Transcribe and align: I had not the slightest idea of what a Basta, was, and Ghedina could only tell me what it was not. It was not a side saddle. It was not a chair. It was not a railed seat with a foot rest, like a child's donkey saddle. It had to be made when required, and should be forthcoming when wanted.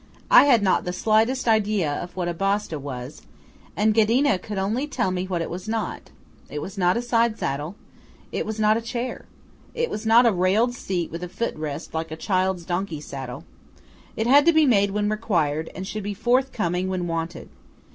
I 0.31 0.45
had 0.45 0.63
not 0.63 0.83
the 0.83 0.93
slightest 0.93 1.47
idea 1.47 1.93
of 1.93 2.15
what 2.15 2.27
a 2.27 2.33
Basta, 2.33 2.79
was, 2.79 3.21
and 3.77 3.93
Ghedina 3.93 4.41
could 4.41 4.57
only 4.57 4.87
tell 4.87 5.11
me 5.11 5.27
what 5.27 5.43
it 5.43 5.49
was 5.51 5.69
not. 5.69 6.09
It 6.49 6.57
was 6.59 6.75
not 6.75 6.97
a 6.97 7.03
side 7.03 7.37
saddle. 7.37 7.75
It 8.31 8.43
was 8.43 8.59
not 8.59 8.77
a 8.77 8.81
chair. 8.81 9.25
It 9.75 9.91
was 9.91 10.03
not 10.07 10.25
a 10.25 10.31
railed 10.31 10.73
seat 10.73 11.11
with 11.11 11.21
a 11.21 11.29
foot 11.29 11.55
rest, 11.55 11.93
like 11.93 12.09
a 12.09 12.15
child's 12.15 12.65
donkey 12.65 12.99
saddle. 12.99 13.45
It 14.17 14.25
had 14.25 14.43
to 14.47 14.53
be 14.53 14.65
made 14.65 14.89
when 14.89 15.07
required, 15.07 15.69
and 15.75 15.85
should 15.85 16.01
be 16.01 16.15
forthcoming 16.15 16.87
when 16.87 17.05
wanted. 17.05 17.49